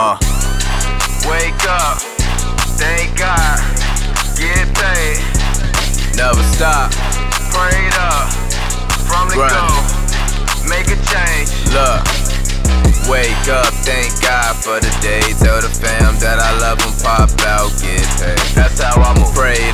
Uh. 0.00 0.14
Wake 1.26 1.66
up, 1.66 1.98
thank 2.78 3.18
God, 3.18 3.58
get 4.38 4.70
paid. 4.78 5.18
Never 6.14 6.38
stop. 6.54 6.92
Prayed 7.50 7.98
up, 7.98 8.30
from 9.10 9.26
the 9.26 9.42
Run. 9.42 9.50
go, 9.50 9.66
make 10.70 10.86
a 10.86 10.98
change. 11.02 11.50
Look. 11.74 12.06
Wake 13.10 13.48
up, 13.50 13.74
thank 13.82 14.14
God 14.22 14.54
for 14.62 14.78
the 14.78 14.94
day. 15.02 15.34
Tell 15.42 15.60
the 15.60 15.68
fam 15.68 16.14
that 16.20 16.38
I 16.38 16.56
love 16.60 16.78
them, 16.78 16.94
pop 17.02 17.34
out, 17.50 17.72
get 17.82 18.06
paid. 18.22 18.38
That's 18.54 18.78
how 18.78 19.02
I'm 19.02 19.20
afraid. 19.20 19.58
pray 19.58 19.67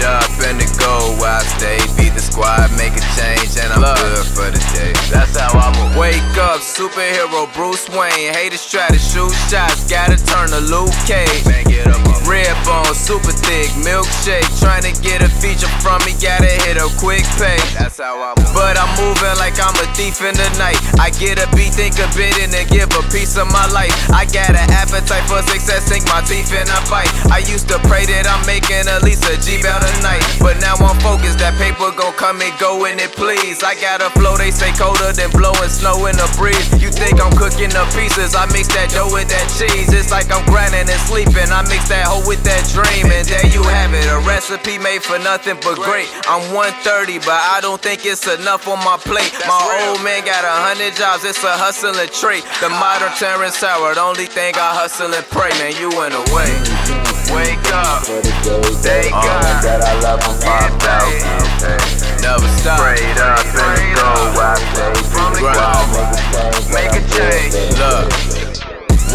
superhero 6.65 7.47
Bruce 7.53 7.89
Wayne. 7.91 8.33
Haters 8.33 8.65
try 8.69 8.89
to 8.89 8.99
shoot 8.99 9.33
shots, 9.49 9.85
gotta 9.89 10.17
turn 10.17 10.49
to 10.49 10.61
Luke 10.61 10.93
Cage. 11.07 11.45
Man, 11.47 11.65
get 11.65 11.87
up. 11.89 12.01
up. 12.09 12.15
Red 12.29 12.53
bone, 12.65 12.95
super 12.97 13.33
thick, 13.33 13.69
milkshake. 13.85 14.45
Trying 14.61 14.85
to 14.89 14.93
get 15.05 15.21
a 15.21 15.29
feature 15.29 15.69
from 15.81 16.01
me, 16.05 16.13
gotta 16.21 16.49
hit 16.65 16.77
a 16.77 16.89
quick 17.01 17.25
pay. 17.41 17.57
That's 17.77 18.01
how 18.01 18.17
I 18.21 18.37
move. 18.37 18.53
But 18.53 18.77
I'm 18.77 18.91
moving 19.01 19.37
like 19.41 19.57
I'm 19.57 19.77
a 19.81 19.87
thief 19.97 20.21
in 20.21 20.35
the 20.37 20.49
night. 20.57 20.77
I 21.01 21.13
get 21.17 21.41
a 21.41 21.47
beat, 21.57 21.77
think 21.77 22.01
a 22.01 22.09
bit, 22.17 22.37
and 22.41 22.53
then 22.53 22.67
give 22.69 22.89
a 22.97 23.05
piece 23.13 23.37
of 23.37 23.49
my 23.53 23.65
life. 23.73 23.93
I 24.11 24.25
got 24.25 24.53
an 24.53 24.69
appetite 24.73 25.25
for 25.29 25.41
success, 25.49 25.89
sink 25.89 26.05
my 26.09 26.21
teeth 26.25 26.53
in 26.53 26.69
I 26.69 26.81
fight. 26.89 27.09
I 27.33 27.41
used 27.45 27.69
to 27.73 27.79
pray 27.89 28.05
that 28.09 28.29
I'm 28.29 28.45
making 28.45 28.85
at 28.89 29.05
least 29.05 29.25
a 29.29 29.37
G 29.41 29.61
bell 29.61 29.81
tonight. 29.81 30.25
But 30.41 30.61
now 30.61 30.77
I'm 30.81 30.97
focused, 31.01 31.39
that 31.41 31.57
paper 31.57 31.93
gon' 31.97 32.04
come 32.25 32.41
and 32.41 32.57
go 32.59 32.87
and 32.87 32.97
it 33.05 33.13
please. 33.13 33.61
I 33.63 33.77
got 33.85 34.01
a 34.01 34.09
flow, 34.17 34.41
they 34.41 34.51
say 34.51 34.73
colder 34.81 35.13
than 35.13 35.29
blowing 35.37 35.69
snow 35.69 36.09
in 36.09 36.17
the 36.17 36.25
breeze. 36.41 36.65
You 36.81 36.89
think 36.89 37.21
I'm 37.21 37.37
cooking 37.37 37.69
the 37.69 37.85
pieces, 37.93 38.33
I 38.33 38.49
mix 38.49 38.73
that 38.73 38.89
dough 38.97 39.13
with 39.13 39.29
that 39.29 39.45
cheese. 39.53 39.93
It's 39.93 40.09
like 40.09 40.33
I'm 40.33 40.41
grinding 40.49 40.89
and 40.89 41.03
sleeping, 41.05 41.53
I 41.53 41.61
mix 41.69 41.85
that 41.93 42.09
hoe 42.09 42.25
with 42.25 42.41
that 42.49 42.65
dream. 42.73 43.13
And 43.13 43.29
there 43.29 43.45
you 43.53 43.61
have 43.69 43.93
it, 43.93 44.09
a 44.09 44.25
recipe 44.25 44.81
made 44.81 45.05
for 45.05 45.21
nothing 45.21 45.61
but 45.61 45.77
great. 45.77 46.09
I'm 46.25 46.49
130, 46.57 47.29
but 47.29 47.37
I 47.37 47.61
don't 47.61 47.81
think 47.81 48.09
it's 48.09 48.25
enough 48.25 48.65
on 48.73 48.81
my 48.81 48.97
plate. 48.97 49.37
My 49.45 49.61
old 49.85 50.01
man 50.01 50.25
got 50.25 50.49
a 50.49 50.57
hundred 50.65 50.97
jobs, 50.97 51.29
it's 51.29 51.45
a 51.45 51.53
hustling 51.53 52.09
trait. 52.09 52.41
The 52.65 52.73
modern 52.73 53.13
Terrence 53.21 53.61
Howard, 53.61 54.01
only 54.01 54.33
thing 54.33 54.57
I 54.57 54.73
hustle 54.73 55.13
and 55.13 55.27
pray, 55.29 55.53
man, 55.61 55.77
you 55.77 55.93
in 56.09 56.17
the 56.17 56.25
way. 56.33 56.49
Wake 57.37 57.69
up. 57.69 57.84
Thank 58.05 59.17
God. 59.17 59.65
that 59.65 59.81
I 59.81 59.97
love 60.05 60.21
them. 60.21 60.37
Pop 60.45 60.77
out. 60.93 61.09
Never 62.21 62.45
stop. 62.61 62.77
Prayed 62.77 63.17
up 63.17 63.41
and 63.41 63.57
Prayed 63.57 63.97
go. 63.97 64.05
up. 64.05 64.37
I 64.45 64.61
say. 64.77 64.93
From 65.09 65.33
the 65.33 65.41
Grind. 65.41 66.13
Make 66.69 66.93
a 66.93 67.03
change. 67.09 67.57
Look, 67.81 68.13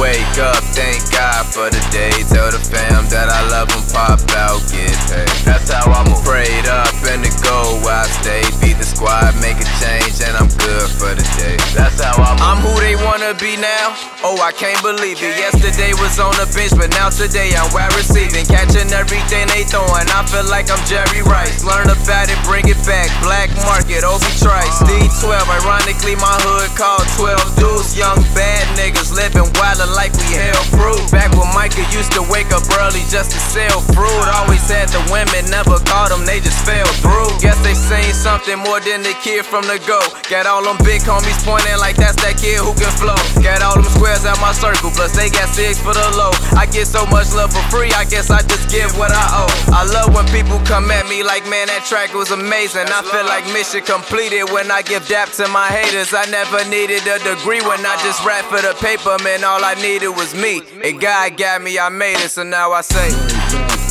wake 0.01 0.41
up, 0.41 0.65
thank 0.73 1.05
God 1.13 1.45
for 1.53 1.69
the 1.69 1.77
day. 1.93 2.09
Tell 2.33 2.49
the 2.49 2.57
fam 2.57 3.05
that 3.13 3.29
I 3.29 3.45
love 3.53 3.69
them, 3.69 3.85
pop 3.93 4.25
out, 4.33 4.57
get 4.73 4.97
paid. 5.05 5.29
That's 5.45 5.69
how 5.69 5.85
I 5.85 6.01
move. 6.09 6.25
Prayed 6.25 6.65
up 6.65 6.89
and 7.13 7.21
the 7.21 7.29
go, 7.45 7.77
I 7.85 8.09
stay. 8.25 8.41
Beat 8.57 8.81
the 8.81 8.88
squad, 9.00 9.31
make 9.39 9.55
a 9.55 9.69
change, 9.80 10.19
and 10.19 10.36
I'm 10.36 10.52
good 10.59 10.92
for 11.00 11.16
the 11.16 11.23
day. 11.39 11.55
That's 11.72 12.03
how 12.03 12.19
I 12.19 12.36
move. 12.36 12.44
I'm 12.44 12.59
who 12.59 12.75
they 12.83 13.00
wanna 13.00 13.31
be 13.39 13.55
now. 13.55 13.95
Oh, 14.28 14.36
I 14.44 14.52
can't 14.52 14.75
believe 14.83 15.23
it. 15.23 15.39
Yesterday 15.39 15.95
was 15.95 16.19
on 16.19 16.36
the 16.36 16.44
bench, 16.52 16.75
but 16.75 16.92
now 16.92 17.08
today 17.08 17.55
I'm 17.55 17.72
wide 17.72 17.95
receiving. 17.95 18.44
Catching 18.44 18.92
everything 18.92 19.47
they 19.55 19.64
throwing. 19.64 20.03
I 20.11 20.20
feel 20.27 20.44
like 20.52 20.67
I'm 20.67 20.83
Jerry 20.83 21.23
Rice. 21.23 21.64
Learn 21.64 21.88
about 21.88 22.27
it, 22.27 22.36
bring 22.44 22.67
it 22.67 22.75
back. 22.83 23.08
Black 23.23 23.47
market, 23.64 24.03
Obi 24.03 24.27
Trice. 24.36 24.83
Uh-huh. 24.83 24.92
D12, 24.92 25.47
ironically, 25.64 26.20
my 26.20 26.36
hood 26.44 26.67
called 26.76 27.08
12 27.15 27.55
dudes. 27.55 27.95
Young 27.95 28.20
bad 28.36 28.67
niggas 28.76 29.15
living 29.15 29.48
wildin' 29.55 29.95
like 29.95 30.11
we 30.20 30.36
hell 30.36 30.59
fruit. 30.76 30.99
Back 31.08 31.32
when 31.39 31.48
Micah 31.69 31.85
used 31.93 32.11
to 32.13 32.25
wake 32.33 32.49
up 32.49 32.65
early 32.81 33.05
just 33.13 33.30
to 33.30 33.37
sell 33.37 33.81
fruit. 33.93 34.25
Always 34.41 34.65
had 34.65 34.89
the 34.89 35.02
women, 35.13 35.45
never 35.53 35.77
caught 35.85 36.09
them, 36.09 36.25
they 36.25 36.41
just 36.41 36.65
fell 36.65 36.87
through. 36.97 37.30
Guess 37.37 37.61
they 37.61 37.77
seen 37.77 38.09
something 38.13 38.57
more 38.57 38.80
than 38.81 39.05
the 39.05 39.13
kid 39.21 39.45
from 39.45 39.61
the 39.69 39.77
go. 39.85 40.02
Got 40.33 40.49
all 40.49 40.65
them 40.65 40.81
big 40.81 41.05
homies 41.05 41.37
pointing 41.45 41.77
like 41.77 41.95
that's 41.95 42.17
that 42.25 42.41
kid 42.41 42.58
who 42.58 42.73
can 42.73 42.89
flow. 42.97 43.17
Got 43.45 43.61
all 43.61 43.77
them 43.77 43.85
squares 43.85 44.25
out 44.25 44.41
my 44.41 44.52
circle, 44.52 44.89
plus 44.89 45.13
they 45.13 45.29
got 45.29 45.49
six 45.53 45.77
for 45.77 45.93
the 45.93 46.09
low. 46.17 46.33
I 46.58 46.65
get 46.65 46.89
so 46.89 47.05
much 47.13 47.29
love 47.37 47.53
for 47.53 47.61
free, 47.69 47.93
I 47.93 48.05
guess 48.09 48.33
I 48.33 48.41
just 48.49 48.73
give 48.73 48.89
what 48.97 49.13
I 49.13 49.45
owe. 49.45 49.53
I 49.69 49.85
love 49.85 50.09
when 50.17 50.25
people 50.33 50.58
come 50.65 50.89
at 50.89 51.05
me 51.05 51.21
like, 51.21 51.45
man, 51.45 51.69
that 51.69 51.85
track 51.85 52.17
was 52.17 52.31
amazing. 52.33 52.89
I 52.89 53.05
feel 53.13 53.29
like 53.29 53.45
mission 53.53 53.85
completed 53.85 54.49
when 54.49 54.73
I 54.73 54.81
give 54.81 55.05
dap 55.05 55.29
to 55.37 55.45
my 55.53 55.69
haters. 55.69 56.17
I 56.17 56.25
never 56.33 56.65
needed 56.65 57.05
a 57.05 57.21
degree 57.21 57.61
when 57.61 57.85
I 57.85 57.93
just 58.02 58.25
rap 58.25 58.49
for 58.49 58.58
the 58.58 58.73
paper, 58.81 59.21
man. 59.21 59.45
All 59.45 59.61
I 59.61 59.77
needed 59.77 60.09
was 60.09 60.33
me. 60.33 60.65
And 60.81 60.99
God 60.99 61.37
got 61.37 61.58
me, 61.61 61.80
I 61.80 61.89
made 61.89 62.20
it, 62.23 62.30
so 62.31 62.43
now 62.43 62.71
I 62.71 62.81
say, 62.81 63.09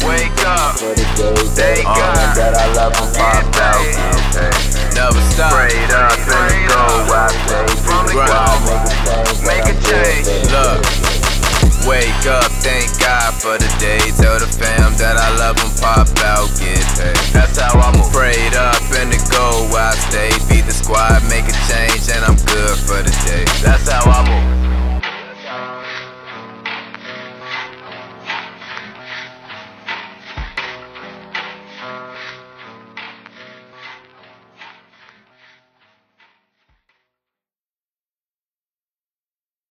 Wake 0.06 0.32
up. 0.46 0.76
thank 1.58 1.84
God. 1.84 2.36
that 2.36 2.54
I 2.54 2.66
love. 2.72 2.94
Pop 2.94 3.44
out. 3.58 3.82
Never 4.94 5.20
stop. 5.32 5.52
Prayed 5.52 5.90
up 5.90 6.14
and 6.14 6.68
go. 6.70 6.82
I 7.12 7.28
say. 7.46 7.66
From 7.84 8.06
the 8.06 8.14
go. 8.14 8.44
Make 9.44 9.66
a 9.68 9.76
change. 9.84 10.26
Look, 10.54 10.80
wake 11.84 12.24
up, 12.30 12.50
thank 12.62 12.88
God 13.00 13.34
for 13.36 13.58
the 13.58 13.68
day. 13.82 14.00
Tell 14.16 14.38
the 14.38 14.48
fam 14.48 14.94
that 14.98 15.16
I 15.18 15.28
love 15.36 15.56
them, 15.58 15.70
pop 15.82 16.08
out, 16.24 16.48
get 16.58 16.80
paid. 16.96 17.16
That's 17.34 17.58
how 17.58 17.78
I 17.78 17.90
move. 17.96 18.10
Prayed 18.12 18.54
up 18.54 18.80
and 18.96 19.12
the 19.12 19.20
go, 19.30 19.68
I 19.76 19.92
stay. 20.08 20.30